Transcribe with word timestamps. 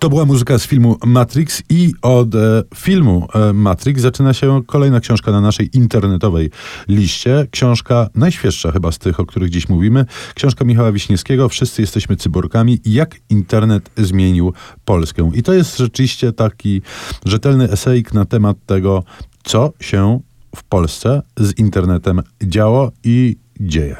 To 0.00 0.08
była 0.08 0.24
muzyka 0.24 0.58
z 0.58 0.66
filmu 0.66 0.96
Matrix 1.06 1.62
i 1.70 1.92
od 2.02 2.34
e, 2.34 2.62
filmu 2.74 3.28
e, 3.34 3.52
Matrix 3.52 4.00
zaczyna 4.02 4.34
się 4.34 4.62
kolejna 4.66 5.00
książka 5.00 5.32
na 5.32 5.40
naszej 5.40 5.76
internetowej 5.76 6.50
liście. 6.88 7.46
Książka 7.50 8.08
najświeższa 8.14 8.72
chyba 8.72 8.92
z 8.92 8.98
tych, 8.98 9.20
o 9.20 9.26
których 9.26 9.50
dziś 9.50 9.68
mówimy. 9.68 10.06
Książka 10.34 10.64
Michała 10.64 10.92
Wiśniewskiego 10.92 11.48
Wszyscy 11.48 11.82
jesteśmy 11.82 12.16
cyborgami. 12.16 12.80
Jak 12.84 13.16
internet 13.30 13.90
zmienił 13.96 14.52
Polskę. 14.84 15.30
I 15.34 15.42
to 15.42 15.52
jest 15.52 15.76
rzeczywiście 15.76 16.32
taki 16.32 16.82
rzetelny 17.24 17.70
esejik 17.70 18.14
na 18.14 18.24
temat 18.24 18.56
tego, 18.66 19.04
co 19.44 19.72
się 19.80 20.20
w 20.56 20.64
Polsce 20.64 21.22
z 21.36 21.58
internetem 21.58 22.22
działo 22.42 22.92
i 23.04 23.36
dzieje. 23.60 23.96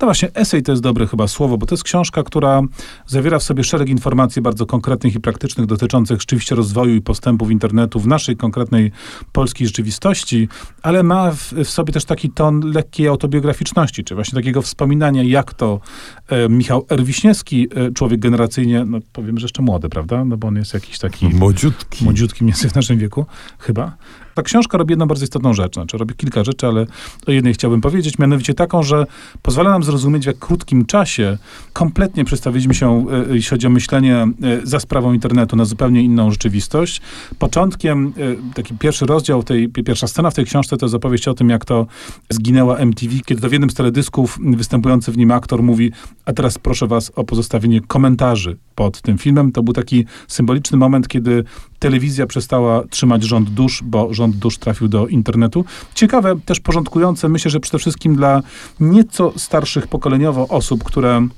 No 0.00 0.06
właśnie, 0.06 0.28
esej 0.34 0.62
to 0.62 0.72
jest 0.72 0.82
dobre 0.82 1.06
chyba 1.06 1.28
słowo, 1.28 1.58
bo 1.58 1.66
to 1.66 1.74
jest 1.74 1.84
książka, 1.84 2.22
która 2.22 2.62
zawiera 3.06 3.38
w 3.38 3.42
sobie 3.42 3.64
szereg 3.64 3.88
informacji 3.88 4.42
bardzo 4.42 4.66
konkretnych 4.66 5.14
i 5.14 5.20
praktycznych 5.20 5.66
dotyczących 5.66 6.20
rzeczywiście 6.20 6.54
rozwoju 6.54 6.94
i 6.94 7.00
postępów 7.00 7.50
internetu 7.50 8.00
w 8.00 8.06
naszej 8.06 8.36
konkretnej 8.36 8.92
polskiej 9.32 9.66
rzeczywistości, 9.66 10.48
ale 10.82 11.02
ma 11.02 11.30
w, 11.30 11.52
w 11.52 11.70
sobie 11.70 11.92
też 11.92 12.04
taki 12.04 12.30
ton 12.30 12.60
lekkiej 12.60 13.08
autobiograficzności, 13.08 14.04
czy 14.04 14.14
właśnie 14.14 14.36
takiego 14.36 14.62
wspominania, 14.62 15.22
jak 15.22 15.54
to 15.54 15.80
e, 16.28 16.48
Michał 16.48 16.86
R. 16.90 17.04
Wiśniewski, 17.04 17.68
e, 17.74 17.92
człowiek 17.92 18.20
generacyjnie, 18.20 18.84
no 18.84 18.98
powiem, 19.12 19.38
że 19.38 19.44
jeszcze 19.44 19.62
młody, 19.62 19.88
prawda? 19.88 20.24
No 20.24 20.36
bo 20.36 20.48
on 20.48 20.56
jest 20.56 20.74
jakiś 20.74 20.98
taki... 20.98 21.28
Młodziutki. 21.40 22.04
Młodziutki 22.04 22.44
mniej 22.44 22.54
w 22.54 22.74
naszym 22.74 22.98
wieku, 22.98 23.26
chyba. 23.58 23.96
Ta 24.34 24.42
książka 24.42 24.78
robi 24.78 24.92
jedną 24.92 25.06
bardzo 25.06 25.24
istotną 25.24 25.54
rzecz, 25.54 25.74
znaczy 25.74 25.98
robi 25.98 26.14
kilka 26.14 26.44
rzeczy, 26.44 26.66
ale 26.66 26.86
o 27.26 27.32
jednej 27.32 27.54
chciałbym 27.54 27.80
powiedzieć, 27.80 28.18
mianowicie 28.18 28.54
taką, 28.54 28.82
że 28.82 28.99
pozwala 29.42 29.70
nam 29.70 29.82
zrozumieć, 29.82 30.24
w 30.24 30.26
jak 30.26 30.38
krótkim 30.38 30.86
czasie 30.86 31.38
kompletnie 31.72 32.24
przestawiliśmy 32.24 32.74
się, 32.74 33.06
e, 33.30 33.34
jeśli 33.34 33.50
chodzi 33.50 33.66
o 33.66 33.70
myślenie 33.70 34.16
e, 34.16 34.30
za 34.62 34.80
sprawą 34.80 35.12
internetu, 35.12 35.56
na 35.56 35.64
zupełnie 35.64 36.02
inną 36.02 36.30
rzeczywistość. 36.30 37.00
Początkiem, 37.38 38.12
e, 38.50 38.54
taki 38.54 38.74
pierwszy 38.74 39.06
rozdział, 39.06 39.42
tej, 39.42 39.68
pierwsza 39.68 40.06
scena 40.06 40.30
w 40.30 40.34
tej 40.34 40.44
książce 40.44 40.76
to 40.76 40.86
jest 40.86 40.94
opowieść 40.94 41.28
o 41.28 41.34
tym, 41.34 41.50
jak 41.50 41.64
to 41.64 41.86
zginęła 42.30 42.76
MTV, 42.76 43.14
kiedy 43.24 43.40
to 43.40 43.48
w 43.48 43.52
jednym 43.52 43.70
z 43.70 43.74
teledysków 43.74 44.38
występujący 44.40 45.12
w 45.12 45.18
nim 45.18 45.30
aktor 45.30 45.62
mówi, 45.62 45.92
a 46.24 46.32
teraz 46.32 46.58
proszę 46.58 46.86
was 46.86 47.12
o 47.16 47.24
pozostawienie 47.24 47.80
komentarzy 47.80 48.56
pod 48.74 49.00
tym 49.00 49.18
filmem. 49.18 49.52
To 49.52 49.62
był 49.62 49.74
taki 49.74 50.04
symboliczny 50.28 50.78
moment, 50.78 51.08
kiedy 51.08 51.44
telewizja 51.80 52.26
przestała 52.26 52.84
trzymać 52.90 53.22
rząd 53.22 53.50
dusz, 53.50 53.82
bo 53.84 54.14
rząd 54.14 54.36
dusz 54.36 54.58
trafił 54.58 54.88
do 54.88 55.06
internetu. 55.06 55.64
Ciekawe, 55.94 56.40
też 56.44 56.60
porządkujące, 56.60 57.28
myślę, 57.28 57.50
że 57.50 57.60
przede 57.60 57.78
wszystkim 57.78 58.16
dla 58.16 58.42
nieco 58.80 59.32
starszych 59.36 59.86
pokoleniowo 59.86 60.48
osób, 60.48 60.84
które 60.84 61.28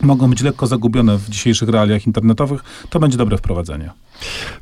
mogą 0.00 0.30
być 0.30 0.42
lekko 0.42 0.66
zagubione 0.66 1.18
w 1.18 1.28
dzisiejszych 1.28 1.68
realiach 1.68 2.06
internetowych, 2.06 2.64
to 2.90 3.00
będzie 3.00 3.18
dobre 3.18 3.38
wprowadzenie. 3.38 3.90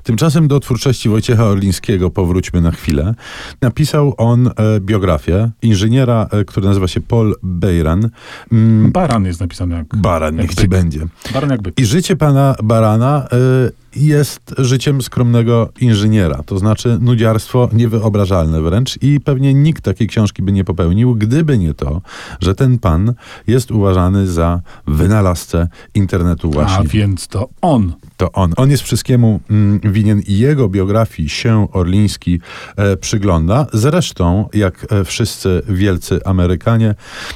Tymczasem 0.03 0.49
do 0.49 0.61
twórczości 0.61 1.09
Wojciecha 1.09 1.45
Orlińskiego 1.45 2.11
powróćmy 2.11 2.61
na 2.61 2.71
chwilę. 2.71 3.15
Napisał 3.61 4.15
on 4.17 4.47
e, 4.47 4.53
biografię 4.81 5.51
inżyniera, 5.63 6.27
e, 6.31 6.45
który 6.45 6.67
nazywa 6.67 6.89
się 6.89 7.01
Paul 7.01 7.35
Bejran. 7.43 8.11
Mm, 8.53 8.93
Baran 8.93 9.25
jest 9.25 9.41
napisany 9.41 9.77
jak... 9.77 9.97
Baran, 9.97 10.37
jak 10.37 10.49
niech 10.49 10.55
ci 10.55 10.69
będzie. 10.69 11.01
Baran 11.35 11.51
jak. 11.51 11.61
I 11.77 11.85
życie 11.85 12.17
pana 12.17 12.55
Barana 12.63 13.29
e, 13.33 13.89
jest 13.97 14.55
życiem 14.59 15.03
skromnego 15.03 15.69
inżyniera. 15.81 16.43
To 16.47 16.59
znaczy 16.59 16.99
nudziarstwo 17.01 17.69
niewyobrażalne 17.73 18.63
wręcz 18.63 19.03
i 19.03 19.21
pewnie 19.21 19.55
nikt 19.55 19.85
takiej 19.85 20.07
książki 20.07 20.43
by 20.43 20.53
nie 20.53 20.65
popełnił, 20.65 21.15
gdyby 21.15 21.59
nie 21.59 21.75
to, 21.75 22.01
że 22.41 22.55
ten 22.55 22.79
pan 22.79 23.15
jest 23.47 23.71
uważany 23.71 24.27
za 24.27 24.61
wynalazcę 24.87 25.69
internetu 25.95 26.51
właśnie. 26.51 26.79
A 26.79 26.83
więc 26.83 27.29
to 27.29 27.49
on. 27.63 27.93
To 28.19 28.33
on. 28.33 28.53
On 28.57 28.71
jest 28.71 28.83
wszystkiemu 28.83 29.41
mm, 29.51 29.81
winien 29.93 30.21
i 30.27 30.39
jego 30.39 30.69
biografii 30.69 31.29
się 31.29 31.69
Orliński 31.73 32.41
e, 32.77 32.97
przygląda. 32.97 33.67
Zresztą, 33.73 34.49
jak 34.55 34.87
e, 34.93 35.05
wszyscy 35.05 35.63
wielcy 35.69 36.21
Amerykanie, 36.25 36.95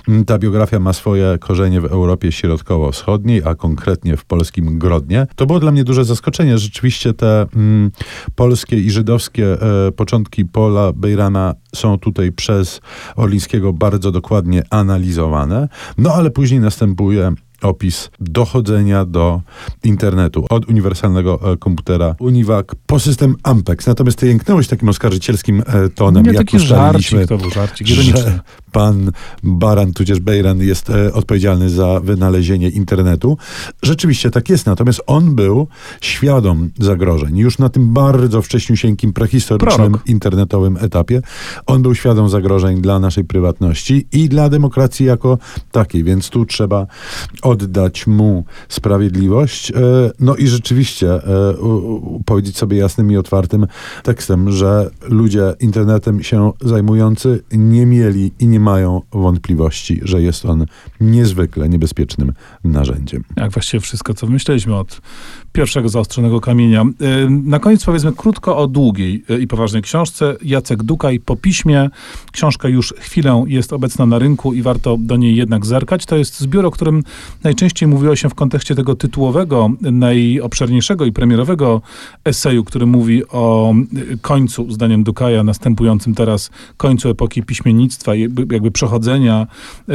m, 0.09 0.25
ta 0.25 0.39
biografia 0.39 0.81
ma 0.81 0.93
swoje 0.93 1.39
korzenie 1.41 1.81
w 1.81 1.84
Europie 1.84 2.33
Środkowo-Wschodniej, 2.33 3.43
a 3.45 3.55
konkretnie 3.55 4.17
w 4.17 4.25
polskim 4.25 4.79
Grodnie. 4.79 5.27
To 5.37 5.47
było 5.47 5.61
dla 5.61 5.73
mnie 5.73 5.84
duże 5.84 6.05
zaskoczenie. 6.05 6.59
Rzeczywiście 6.59 7.15
te 7.15 7.47
mm, 7.56 7.91
polskie 8.35 8.77
i 8.77 8.91
żydowskie 8.91 9.62
e, 9.62 9.93
początki 9.93 10.45
Pola 10.45 10.93
Bejrana 10.93 11.55
są 11.75 11.99
tutaj 11.99 12.33
przez 12.33 12.81
Orlińskiego 13.17 13.73
bardzo 13.73 14.11
dokładnie 14.11 14.62
analizowane. 14.71 15.69
No 15.99 16.15
ale 16.15 16.31
później 16.31 16.61
następuje 16.61 17.35
opis 17.62 18.11
dochodzenia 18.21 19.05
do 19.05 19.41
internetu 19.84 20.47
od 20.50 20.69
uniwersalnego 20.69 21.53
e, 21.53 21.56
komputera 21.56 22.15
Univac 22.19 22.67
po 22.87 23.00
system 23.00 23.37
Ampex. 23.43 23.87
Natomiast 23.87 24.19
ty 24.19 24.27
jęknąłeś 24.27 24.69
takim 24.69 24.89
oskarżycielskim 24.89 25.62
e, 25.67 25.89
tonem, 25.89 26.23
Nie, 26.23 26.33
jak 26.33 26.39
taki 26.39 26.59
żarcik, 26.59 27.27
to 27.27 27.39
był 27.39 27.50
żarcik, 27.50 27.87
że 27.87 28.41
pan 28.72 29.10
Baran, 29.43 29.93
tudzież 29.93 30.21
Bejran 30.21 30.59
jest 30.59 30.91
e, 30.91 31.12
odpowiedzialny 31.12 31.71
za 31.71 32.00
wynalezienie 32.00 32.69
internetu. 32.69 33.37
Rzeczywiście 33.83 34.31
tak 34.31 34.49
jest, 34.49 34.66
natomiast 34.66 35.03
on 35.06 35.34
był 35.34 35.66
świadom 36.00 36.71
zagrożeń. 36.78 37.38
Już 37.38 37.59
na 37.59 37.69
tym 37.69 37.93
bardzo 37.93 38.43
wcześniusieńkim, 38.43 39.12
prehistorycznym, 39.12 39.93
Prorok. 39.93 40.09
internetowym 40.09 40.77
etapie 40.81 41.22
on 41.66 41.82
był 41.82 41.94
świadom 41.94 42.28
zagrożeń 42.28 42.81
dla 42.81 42.99
naszej 42.99 43.25
prywatności 43.25 44.06
i 44.12 44.28
dla 44.28 44.49
demokracji 44.49 45.06
jako 45.06 45.38
takiej, 45.72 46.05
więc 46.05 46.31
tu 46.31 46.47
trzeba 46.47 46.87
oddać 47.43 48.06
mu 48.06 48.44
sprawiedliwość. 48.69 49.71
E, 49.71 49.75
no 50.21 50.37
i 50.37 50.47
rzeczywiście 50.47 51.15
e, 51.15 51.55
powiedzieć 52.25 52.59
sobie 52.59 52.77
jasnym 52.77 53.12
i 53.12 53.16
otwartym 53.16 53.66
tekstem, 54.03 54.50
że 54.50 54.91
ludzie 55.09 55.55
internetem 55.61 56.22
się 56.22 56.53
zajmujący 56.61 57.43
nie 57.53 57.87
mieli 57.87 58.32
i 58.38 58.47
nie 58.47 58.61
mają 58.62 59.03
wątpliwości, 59.12 60.00
że 60.03 60.23
jest 60.23 60.45
on 60.45 60.67
niezwykle 61.00 61.69
niebezpiecznym 61.69 62.33
narzędziem. 62.65 63.25
Jak 63.37 63.53
właściwie 63.53 63.81
wszystko, 63.81 64.15
co 64.15 64.27
myśleliśmy 64.27 64.77
od 64.77 65.00
pierwszego 65.53 65.89
zaostrzonego 65.89 66.41
kamienia. 66.41 66.83
Y, 66.83 67.31
na 67.31 67.59
koniec 67.59 67.84
powiedzmy 67.84 68.12
krótko 68.12 68.56
o 68.56 68.67
długiej 68.67 69.25
y, 69.31 69.41
i 69.41 69.47
poważnej 69.47 69.83
książce. 69.83 70.37
Jacek 70.43 70.83
Dukaj 70.83 71.21
po 71.21 71.37
piśmie. 71.37 71.91
Książka 72.33 72.69
już 72.69 72.95
chwilę 72.99 73.45
jest 73.47 73.73
obecna 73.73 74.06
na 74.06 74.19
rynku 74.19 74.53
i 74.53 74.62
warto 74.62 74.97
do 74.99 75.17
niej 75.17 75.37
jednak 75.37 75.67
zerkać. 75.67 76.06
To 76.06 76.17
jest 76.17 76.41
zbiór, 76.41 76.67
o 76.67 76.71
którym 76.71 77.05
najczęściej 77.44 77.89
mówiło 77.89 78.17
się 78.17 78.29
w 78.29 78.34
kontekście 78.34 78.75
tego 78.75 78.94
tytułowego, 78.94 79.71
najobszerniejszego 79.81 81.05
i 81.05 81.12
premierowego 81.12 81.83
eseju, 82.25 82.65
który 82.65 82.87
mówi 82.87 83.29
o 83.29 83.75
końcu, 84.23 84.73
zdaniem 84.73 85.05
Dukaja, 85.05 85.44
następującym 85.44 86.15
teraz 86.15 86.50
końcu 86.77 87.09
epoki 87.09 87.43
piśmiennictwa, 87.43 88.12
jakby, 88.53 88.71
przechodzenia 88.71 89.47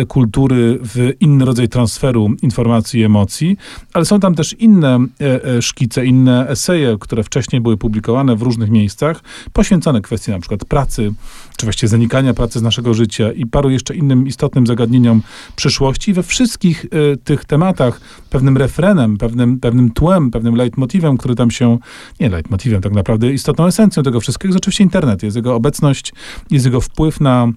kultury 0.07 0.79
w 0.81 1.11
inny 1.19 1.45
rodzaj 1.45 1.69
transferu 1.69 2.29
informacji 2.41 2.99
i 2.99 3.03
emocji, 3.03 3.57
ale 3.93 4.05
są 4.05 4.19
tam 4.19 4.35
też 4.35 4.53
inne 4.53 4.99
E, 5.43 5.61
szkice, 5.61 6.05
inne 6.05 6.49
eseje, 6.49 6.97
które 6.99 7.23
wcześniej 7.23 7.61
były 7.61 7.77
publikowane 7.77 8.35
w 8.35 8.41
różnych 8.41 8.69
miejscach, 8.69 9.23
poświęcone 9.53 10.01
kwestii 10.01 10.31
na 10.31 10.39
przykład 10.39 10.65
pracy, 10.65 11.13
czy 11.57 11.65
właściwie 11.65 11.87
zanikania 11.87 12.33
pracy 12.33 12.59
z 12.59 12.61
naszego 12.61 12.93
życia 12.93 13.31
i 13.31 13.45
paru 13.45 13.69
jeszcze 13.69 13.95
innym 13.95 14.27
istotnym 14.27 14.67
zagadnieniom 14.67 15.21
przyszłości. 15.55 16.13
We 16.13 16.23
wszystkich 16.23 16.85
tych 17.23 17.45
tematach 17.45 18.01
pewnym 18.29 18.57
refrenem, 18.57 19.17
pewnym, 19.17 19.59
pewnym 19.59 19.91
tłem, 19.91 20.31
pewnym 20.31 20.55
leitmotivem, 20.55 21.17
który 21.17 21.35
tam 21.35 21.51
się, 21.51 21.77
nie 22.19 22.29
leitmotivem, 22.29 22.81
tak 22.81 22.93
naprawdę 22.93 23.33
istotną 23.33 23.65
esencją 23.65 24.03
tego 24.03 24.19
wszystkiego 24.19 24.49
jest 24.49 24.57
oczywiście 24.57 24.83
internet, 24.83 25.23
jest 25.23 25.35
jego 25.35 25.55
obecność, 25.55 26.13
jest 26.51 26.65
jego 26.65 26.81
wpływ 26.81 27.19
na 27.19 27.47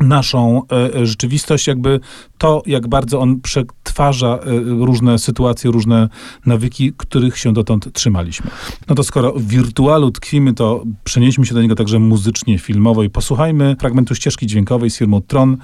naszą 0.00 0.62
e, 0.72 1.06
rzeczywistość, 1.06 1.66
jakby 1.66 2.00
to, 2.38 2.62
jak 2.66 2.88
bardzo 2.88 3.20
on 3.20 3.40
przetwarza 3.40 4.38
e, 4.38 4.60
różne 4.60 5.18
sytuacje, 5.18 5.70
różne 5.70 6.08
nawyki, 6.46 6.92
których 6.96 7.38
się 7.38 7.52
dotąd 7.52 7.92
trzymaliśmy. 7.92 8.50
No 8.88 8.94
to 8.94 9.04
skoro 9.04 9.32
w 9.32 9.46
wirtualu 9.46 10.10
tkwimy, 10.10 10.54
to 10.54 10.84
przenieśmy 11.04 11.46
się 11.46 11.54
do 11.54 11.62
niego 11.62 11.74
także 11.74 11.98
muzycznie, 11.98 12.58
filmowo 12.58 13.02
i 13.02 13.10
posłuchajmy 13.10 13.76
fragmentu 13.80 14.14
ścieżki 14.14 14.46
dźwiękowej 14.46 14.90
z 14.90 14.98
firmą 14.98 15.20
Tron 15.20 15.56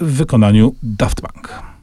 w 0.00 0.12
wykonaniu 0.12 0.74
Daft 0.82 1.20
Punk. 1.20 1.75